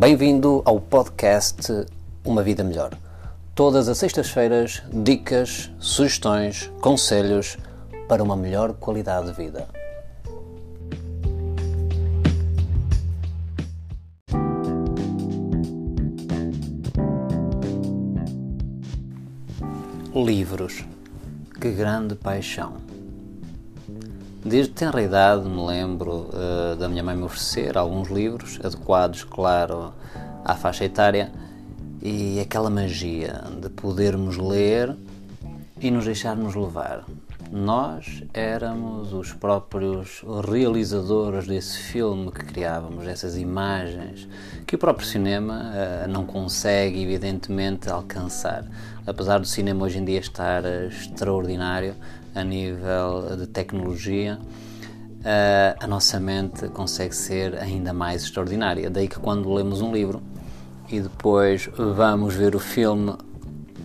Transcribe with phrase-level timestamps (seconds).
[0.00, 1.86] Bem-vindo ao podcast
[2.24, 2.96] Uma Vida Melhor.
[3.54, 7.58] Todas as sextas-feiras, dicas, sugestões, conselhos
[8.08, 9.68] para uma melhor qualidade de vida.
[20.14, 20.82] Livros.
[21.60, 22.89] Que grande paixão.
[24.42, 29.92] Desde tenra idade me lembro uh, da minha mãe me oferecer alguns livros, adequados, claro,
[30.42, 31.30] à faixa etária,
[32.00, 34.96] e aquela magia de podermos ler
[35.78, 37.04] e nos deixarmos levar.
[37.52, 44.28] Nós éramos os próprios realizadores desse filme que criávamos, essas imagens
[44.64, 48.64] que o próprio cinema uh, não consegue, evidentemente, alcançar.
[49.04, 51.96] Apesar do cinema hoje em dia estar uh, extraordinário
[52.36, 58.88] a nível de tecnologia, uh, a nossa mente consegue ser ainda mais extraordinária.
[58.88, 60.22] Daí que quando lemos um livro
[60.88, 63.12] e depois vamos ver o filme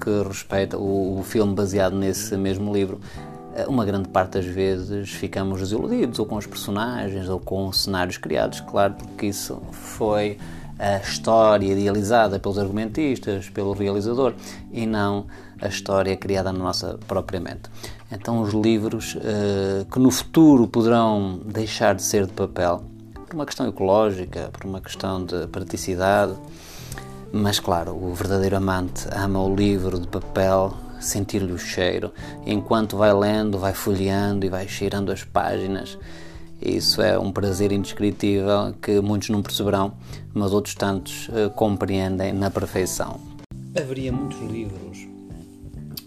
[0.00, 3.00] que respeita o, o filme baseado nesse mesmo livro,
[3.66, 8.60] uma grande parte das vezes ficamos desiludidos ou com os personagens ou com cenários criados,
[8.60, 10.38] claro, porque isso foi
[10.78, 14.34] a história idealizada pelos argumentistas, pelo realizador
[14.72, 15.26] e não
[15.60, 17.68] a história criada na nossa própria mente.
[18.12, 22.84] Então, os livros uh, que no futuro poderão deixar de ser de papel,
[23.26, 26.34] por uma questão ecológica, por uma questão de praticidade,
[27.32, 32.12] mas claro, o verdadeiro amante ama o livro de papel sentir-lhe o cheiro.
[32.46, 35.98] Enquanto vai lendo, vai folheando e vai cheirando as páginas.
[36.60, 39.94] Isso é um prazer indescritível que muitos não perceberão,
[40.34, 43.20] mas outros tantos uh, compreendem na perfeição.
[43.76, 45.06] Haveria muitos livros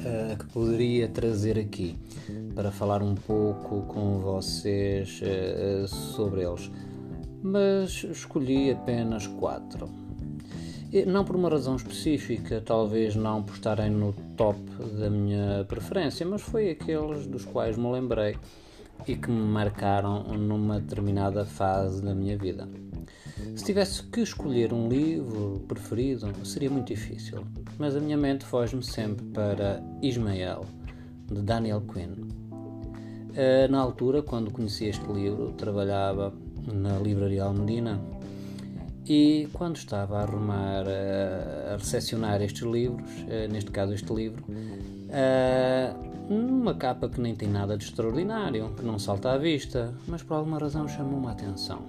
[0.00, 1.98] uh, que poderia trazer aqui
[2.54, 6.70] para falar um pouco com vocês uh, sobre eles,
[7.42, 10.07] mas escolhi apenas quatro.
[11.06, 14.58] Não por uma razão específica, talvez não por estarem no top
[14.98, 18.36] da minha preferência, mas foi aqueles dos quais me lembrei
[19.06, 22.66] e que me marcaram numa determinada fase da minha vida.
[23.54, 27.44] Se tivesse que escolher um livro preferido, seria muito difícil,
[27.78, 30.64] mas a minha mente foge-me sempre para Ismael,
[31.26, 32.28] de Daniel Quinn.
[33.34, 36.32] Eh, na altura, quando conheci este livro, trabalhava
[36.72, 38.00] na Livraria Almedina
[39.08, 44.44] e quando estava a arrumar, a, recepcionar estes livros, eh, neste caso este livro,
[45.08, 45.94] eh,
[46.28, 50.34] numa capa que nem tem nada de extraordinário, que não salta à vista, mas por
[50.34, 51.82] alguma razão chamou-me a atenção.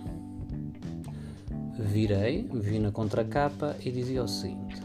[1.77, 4.81] Virei, vi na contracapa e dizia o seguinte: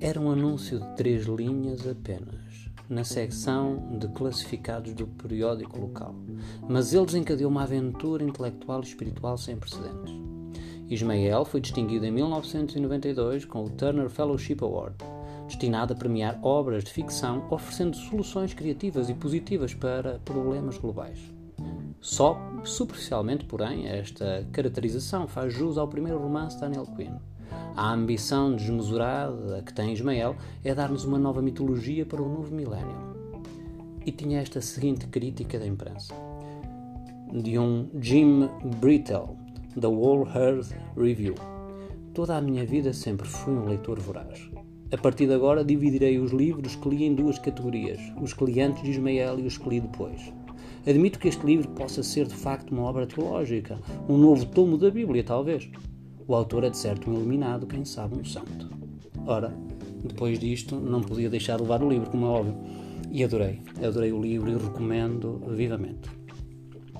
[0.00, 6.14] era um anúncio de três linhas apenas, na secção de classificados do periódico local,
[6.68, 10.14] mas ele desencadeou uma aventura intelectual e espiritual sem precedentes.
[10.88, 14.96] Ismael foi distinguido em 1992 com o Turner Fellowship Award,
[15.46, 21.18] destinado a premiar obras de ficção oferecendo soluções criativas e positivas para problemas globais.
[22.00, 27.14] Só superficialmente, porém, esta caracterização faz jus ao primeiro romance de Daniel Quinn.
[27.74, 33.14] A ambição desmesurada que tem Ismael é dar-nos uma nova mitologia para o novo milénio.
[34.04, 36.14] E tinha esta seguinte crítica da imprensa,
[37.32, 39.43] de um Jim Brittle,
[39.76, 41.34] da Whole Earth Review.
[42.12, 44.48] Toda a minha vida sempre fui um leitor voraz.
[44.92, 48.60] A partir de agora dividirei os livros que li em duas categorias, os que li
[48.60, 50.32] antes de Ismael e os que li depois.
[50.86, 54.90] Admito que este livro possa ser de facto uma obra teológica, um novo tomo da
[54.90, 55.68] Bíblia, talvez.
[56.28, 58.70] O autor é de certo um iluminado, quem sabe um santo.
[59.26, 59.52] Ora,
[60.04, 62.54] depois disto, não podia deixar de levar o livro, como é óbvio.
[63.10, 66.10] E adorei, adorei o livro e recomendo vivamente.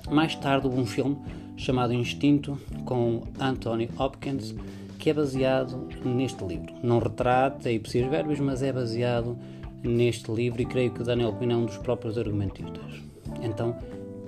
[0.09, 1.17] Mais tarde houve um filme
[1.57, 4.55] chamado Instinto, com Anthony Hopkins,
[4.99, 6.73] que é baseado neste livro.
[6.81, 9.37] Não retrata ipsis verbis, mas é baseado
[9.83, 13.01] neste livro e creio que Daniel Quinn é um dos próprios argumentistas.
[13.41, 13.75] Então,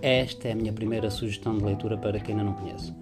[0.01, 2.93] esta é a minha primeira sugestão de leitura para quem ainda não conhece.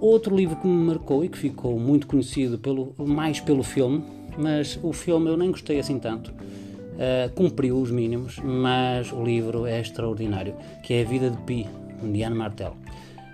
[0.00, 4.04] Outro livro que me marcou e que ficou muito conhecido pelo, mais pelo filme,
[4.36, 9.66] mas o filme eu nem gostei assim tanto, uh, cumpriu os mínimos, mas o livro
[9.66, 11.66] é extraordinário, que é A Vida de Pi,
[12.02, 12.76] de Anne Martel.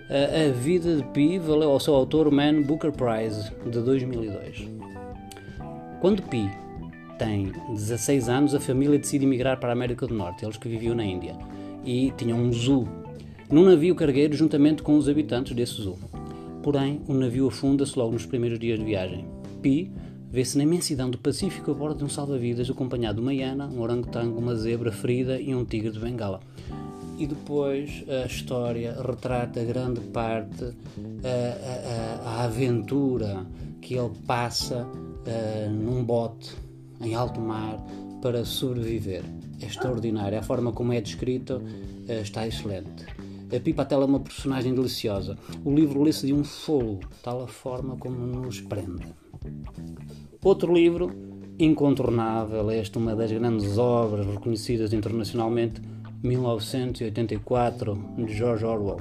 [0.07, 4.69] A Vida de Pi valeu ao seu autor o Man Booker Prize de 2002.
[5.99, 6.51] Quando Pi
[7.19, 10.95] tem 16 anos, a família decide emigrar para a América do Norte, eles que viviam
[10.95, 11.35] na Índia,
[11.87, 12.87] e tinham um zoo,
[13.51, 15.99] num navio cargueiro juntamente com os habitantes desse zoo.
[16.63, 19.25] Porém, o navio afunda-se logo nos primeiros dias de viagem.
[19.63, 19.91] Pi
[20.31, 23.81] vê-se na imensidão do Pacífico a bordo de um salva-vidas acompanhado de uma hiena, um
[23.81, 26.41] orangotango, uma zebra ferida e um tigre de bengala
[27.19, 33.47] e depois a história retrata grande parte a, a, a aventura
[33.81, 36.55] que ele passa uh, num bote
[37.01, 37.79] em alto mar
[38.23, 39.23] para sobreviver.
[39.61, 40.39] É extraordinário.
[40.39, 41.63] A forma como é descrito
[42.09, 43.05] está excelente.
[43.55, 45.37] A Pipatel é uma personagem deliciosa.
[45.65, 49.07] O livro lê-se de um fogo, tal a forma como nos prende.
[50.43, 51.11] Outro livro,
[51.59, 55.81] incontornável, este uma das grandes obras reconhecidas internacionalmente,
[56.25, 59.01] 1984, de George Orwell.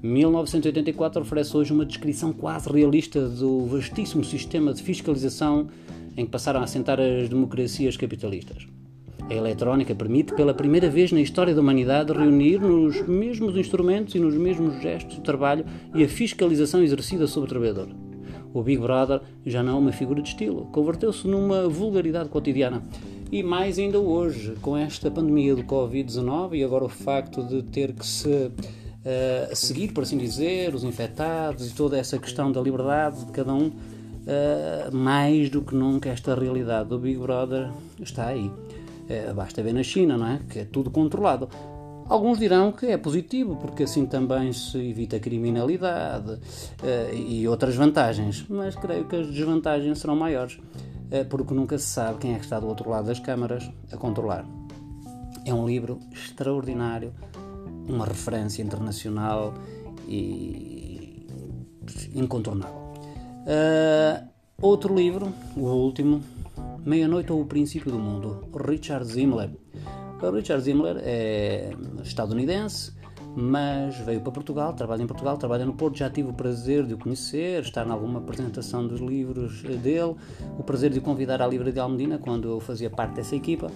[0.00, 5.66] 1984 oferece hoje uma descrição quase realista do vastíssimo sistema de fiscalização
[6.16, 8.68] em que passaram a assentar as democracias capitalistas.
[9.28, 14.20] A eletrónica permite, pela primeira vez na história da humanidade, reunir nos mesmos instrumentos e
[14.20, 17.88] nos mesmos gestos o trabalho e a fiscalização exercida sobre o trabalhador.
[18.52, 22.80] O Big Brother já não é uma figura de estilo, converteu-se numa vulgaridade cotidiana.
[23.34, 27.92] E mais ainda hoje, com esta pandemia do Covid-19 e agora o facto de ter
[27.92, 28.52] que se uh,
[29.56, 33.66] seguir, por assim dizer, os infectados e toda essa questão da liberdade de cada um,
[33.66, 38.48] uh, mais do que nunca esta realidade do Big Brother está aí.
[39.08, 40.40] É, basta ver na China, não é?
[40.48, 41.48] Que é tudo controlado.
[42.08, 47.74] Alguns dirão que é positivo, porque assim também se evita a criminalidade uh, e outras
[47.74, 52.38] vantagens, mas creio que as desvantagens serão maiores, uh, porque nunca se sabe quem é
[52.38, 54.44] que está do outro lado das câmaras a controlar.
[55.44, 57.12] É um livro extraordinário,
[57.86, 59.54] uma referência internacional
[60.08, 61.26] e
[62.14, 62.92] incontornável.
[63.44, 64.26] Uh,
[64.60, 66.22] outro livro, o último,
[66.84, 69.50] Meia-Noite ou o Princípio do Mundo, Richard Zimmler.
[70.32, 71.70] Richard Zimmler é
[72.02, 72.92] estadunidense,
[73.36, 76.94] mas veio para Portugal, trabalha em Portugal, trabalha no Porto, já tive o prazer de
[76.94, 80.14] o conhecer, estar em alguma apresentação dos livros dele,
[80.58, 83.70] o prazer de o convidar à Livraria de Almedina, quando eu fazia parte dessa equipa.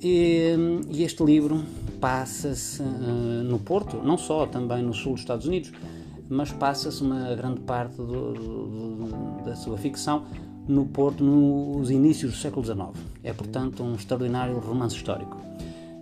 [0.00, 0.54] E,
[0.90, 1.62] e este livro
[2.00, 5.72] passa-se uh, no Porto, não só, também no sul dos Estados Unidos,
[6.28, 10.24] mas passa-se uma grande parte do, do, da sua ficção
[10.68, 12.90] no Porto nos inícios do século XIX.
[13.24, 15.36] É, portanto, um extraordinário romance histórico.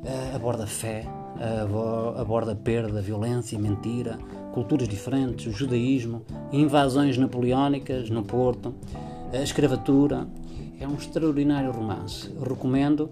[0.06, 4.16] Uh, aborda fé, uh, aborda perda, violência, mentira,
[4.54, 6.22] culturas diferentes, o judaísmo,
[6.52, 8.72] invasões napoleónicas no Porto,
[9.32, 10.28] a escravatura.
[10.78, 12.30] É um extraordinário romance.
[12.40, 13.10] recomendo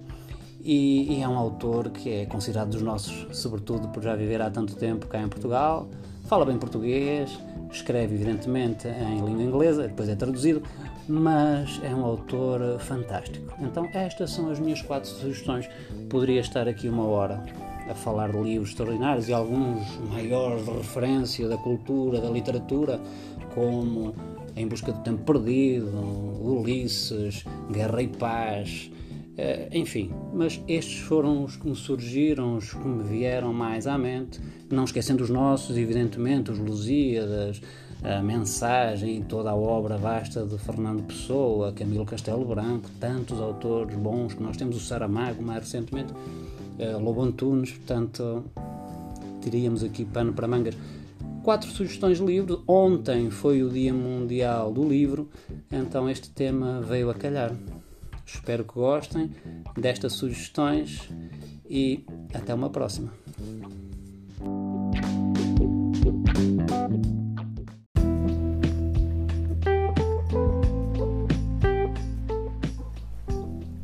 [0.62, 4.48] e, e, é um autor que é considerado dos nossos, sobretudo por já viver há
[4.48, 5.88] tanto tempo cá em Portugal.
[6.24, 7.38] Fala bem português,
[7.70, 10.62] escreve evidentemente em língua inglesa, depois é traduzido,
[11.06, 13.54] mas é um autor fantástico.
[13.60, 15.68] Então, estas são as minhas quatro sugestões.
[16.08, 17.44] Poderia estar aqui uma hora
[17.90, 22.98] a falar de livros extraordinários e alguns maiores de referência da cultura, da literatura,
[23.54, 24.14] como
[24.56, 25.90] Em Busca do Tempo Perdido,
[26.42, 28.90] Ulisses, Guerra e Paz,
[29.72, 34.40] enfim, mas estes foram os que me surgiram, os que me vieram mais à mente,
[34.70, 37.60] não esquecendo os nossos, evidentemente, os Lusíadas,
[38.04, 43.96] a mensagem e toda a obra vasta de Fernando Pessoa, Camilo Castelo Branco, tantos autores
[43.96, 48.44] bons que nós temos, o Saramago mais recentemente, uh, Lobo Antunes, portanto,
[49.40, 50.76] teríamos aqui pano para mangas.
[51.42, 52.62] Quatro sugestões de livro.
[52.66, 55.28] Ontem foi o Dia Mundial do Livro,
[55.70, 57.54] então este tema veio a calhar.
[58.26, 59.30] Espero que gostem
[59.76, 61.08] destas sugestões
[61.68, 63.12] e até uma próxima.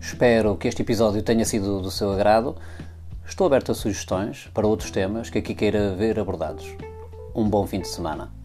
[0.01, 2.55] Espero que este episódio tenha sido do seu agrado.
[3.25, 6.67] Estou aberto a sugestões para outros temas que aqui queira ver abordados.
[7.35, 8.40] Um bom fim de semana.